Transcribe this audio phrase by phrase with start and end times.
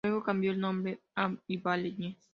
[0.03, 2.17] Luego cambió el nombre a "Ibanez".